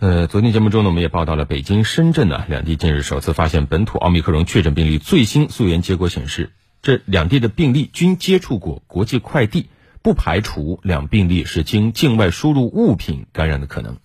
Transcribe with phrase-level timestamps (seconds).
[0.00, 6.50] 呃，昨天节目中呢，我们也报道了北京、深圳呢两地近日首次发现本土奥密克戎确诊病例，最新溯源结果显示，
[6.82, 13.96] 这两地的病例均接触过国际快递，不排除两病例是经境外输入物品感染的可能。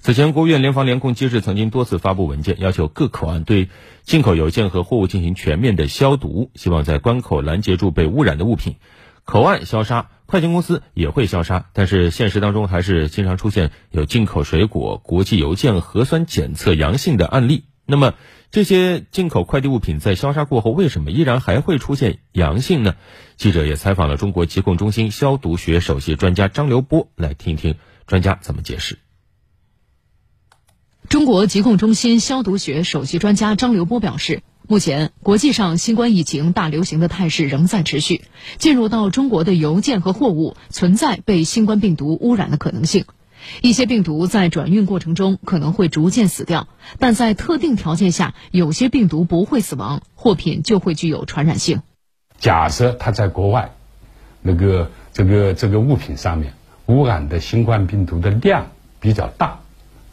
[0.00, 3.68] 此前，国务院联防联控机制曾经多次发布文件，要求各口岸对
[4.02, 8.74] 进口邮件和货物进行全面的消毒，希望在关口拦截住被污染的物品。
[9.26, 17.64] 口岸消杀，快递公司也会消杀，但是现实当中还是经常出现有进口水果、国际邮件核酸检测阳性的案例。
[17.86, 18.14] 那么，
[18.52, 22.94] 这些进口快递物品在消杀过后，为什么依然还会出现阳性呢？
[23.36, 27.74] 记者也采访了中国疾控中心消毒学首席专家张刘波，来听听
[28.06, 28.96] 专家怎么解释。
[31.08, 34.44] 中国疾控中心消毒学首席专家张刘波表示。
[34.68, 38.22] 目前，国际上新冠疫情大流行的态势仍在持续。
[38.58, 43.04] 进入到中国的邮件和货物存在被新冠病毒污染的可能性。
[43.62, 46.66] 一些病毒在转运过程中可能会逐渐死掉，
[46.98, 51.82] 但在特定条件下，有些病毒不会死亡，货品就会具有传染性。
[52.40, 53.70] 假设它在国外，
[54.42, 56.54] 那个这个这个物品上面
[56.86, 58.66] 污染的新冠病毒的量
[58.98, 59.60] 比较大，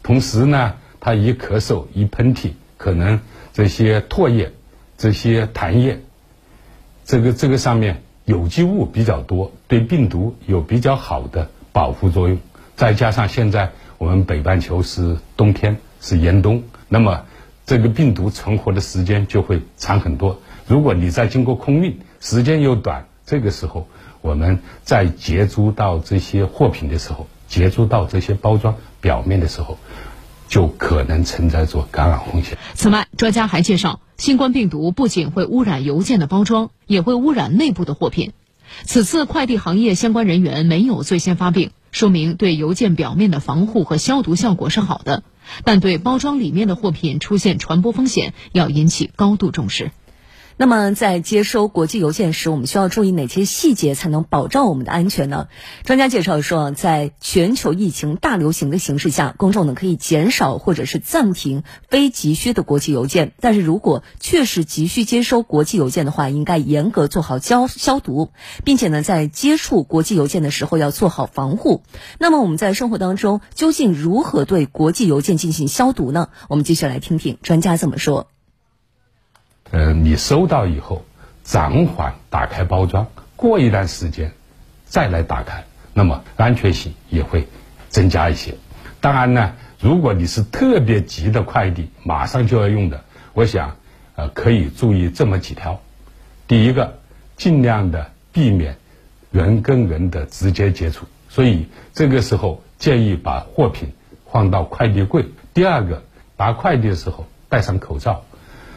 [0.04, 2.52] 同时呢，它一咳嗽一喷嚏，
[2.84, 3.18] 可能。
[3.54, 4.52] 这些唾液、
[4.98, 6.00] 这些痰液，
[7.04, 12.36] 这个这个上面有机物比较多，对病毒有比较好的保护作用。
[12.76, 17.24] 再加上现在我们北半球是冬天，是严冬，那么
[17.64, 20.40] 这个病毒存活的时间就会长很多。
[20.66, 23.86] 如果你再经过空运，时间又短，这个时候
[24.20, 29.78] 我们在接触到这些货品的时候，接触到这些包装表面的时候。
[30.48, 32.56] 就可能存在着感染风险。
[32.74, 38.32] 此外，专家还介绍，新冠病毒不仅会污染邮件的包装，也会污染内部的货品。
[38.84, 45.22] 此次快递行业相关人员没有最先发病，说明对邮件表面的防护和消毒效果是好的，
[45.64, 49.92] 但对包装里面的货品出现传播风险，要引起高度重视。
[50.56, 55.48] 那么，在接收国际邮件时，我们需要注意哪些细节才能保障我们的安全呢？
[55.82, 63.32] 专家介绍说，在全球疫情大流行的形势下，公众呢可以减少或者是暂停非急需的国际邮件。
[63.40, 68.30] 但是如果确实急需接收国际邮件的话，应该严格做好消消毒，
[68.62, 71.82] 并且呢，在接触国际邮件的时候要做好防护。
[72.20, 76.28] 那么我们在生活当中究竟如何对国际邮件进行消毒呢？
[76.48, 78.33] 我们继续来听听专家怎么说。
[79.74, 81.04] 呃，你收到以后，
[81.42, 84.30] 暂缓打开包装，过一段时间
[84.84, 87.48] 再来打开，那么安全性也会
[87.88, 88.54] 增加一些。
[89.00, 93.02] 当然呢，如果你是特别急的快递，马上就要用的，
[93.32, 93.76] 我想
[94.14, 95.80] 呃可以注意这么几条。
[96.46, 96.98] 第一个，
[97.36, 98.76] 尽量的避免
[99.32, 103.92] 人跟人的直接接触，所以这个时候建议把货品
[104.30, 105.24] 放到快递柜。
[105.52, 106.04] 第二个，
[106.36, 108.22] 拿快递的时候戴上口罩。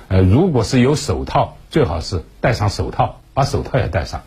[0.09, 4.22] 呃，如果是有手套，最好是戴上手套，把手套也戴上。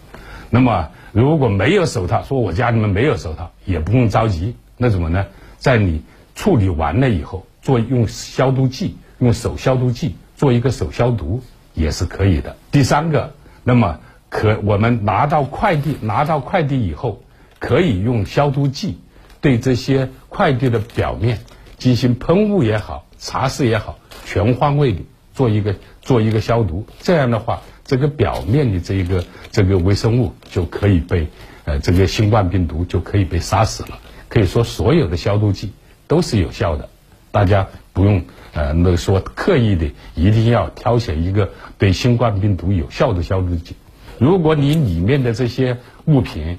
[0.51, 4.57] 那么，如果没有手套，说我家里面没有手套，也不用着急。
[4.77, 5.27] 那怎么呢？
[5.59, 6.03] 在你
[6.35, 11.43] 处理完了以后，做用消毒剂，用手消毒剂做一个手消毒
[11.75, 12.57] 也是可以的。
[12.71, 13.33] 第三个，
[13.65, 17.23] 那么可我们拿到快递，拿到快递以后，
[17.59, 18.99] 可以用消毒剂
[19.41, 21.41] 对这些快递的表面
[21.79, 25.01] 进行喷雾也好，擦拭也好，全方位的。
[25.41, 31.29] 做一个做一个消毒，这样的话，这个表面的这一个这个微生物就可以被
[31.65, 33.99] 呃这个新冠病毒就可以被杀死了。
[34.29, 35.73] 可以说，所有的消毒剂
[36.07, 36.91] 都是有效的，
[37.31, 43.75] 大家不用呃那说刻意的一定要挑选一个对新冠病毒有效的消毒剂。
[44.19, 46.59] 如果你里面的这些物品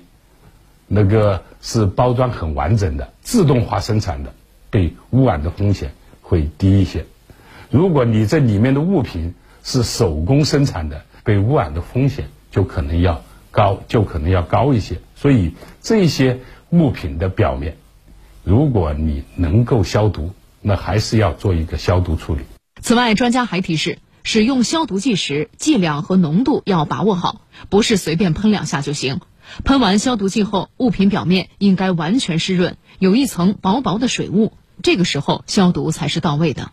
[0.88, 4.34] 那个是包装很完整的、自动化生产的，
[4.72, 5.92] 被污染的风险
[6.24, 7.06] 会低一些。
[7.72, 9.34] 如果你这里面的物品
[9.64, 15.00] 是手工生产的，被污染的风险就可能要高，就可能要高一些。
[15.16, 17.78] 所以这些物品的表面，
[18.44, 20.32] 如果你能够消毒，
[20.62, 22.42] 那还是要做一个消毒处理。
[22.82, 27.40] 此外，专家还提示，使用消毒剂时，剂量和浓度要把握好，
[27.70, 29.22] 不是随便喷两下就行。
[29.64, 34.52] 喷完消毒剂后，物品表面应该完全湿润，有一层薄薄的水雾，
[34.84, 36.72] 这个时候消毒才是到位的。